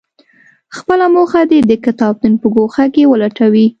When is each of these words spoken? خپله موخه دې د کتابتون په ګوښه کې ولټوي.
خپله 0.77 1.05
موخه 1.15 1.41
دې 1.49 1.59
د 1.69 1.71
کتابتون 1.85 2.33
په 2.41 2.47
ګوښه 2.55 2.85
کې 2.93 3.03
ولټوي. 3.11 3.67